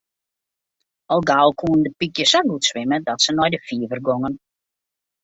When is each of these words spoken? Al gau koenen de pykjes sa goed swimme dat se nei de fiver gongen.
Al 1.15 1.19
gau 1.31 1.51
koenen 1.63 1.83
de 1.87 1.91
pykjes 2.03 2.31
sa 2.35 2.41
goed 2.47 2.63
swimme 2.69 2.97
dat 3.07 3.19
se 3.25 3.31
nei 3.37 3.51
de 3.55 3.59
fiver 3.67 3.99
gongen. 4.07 4.35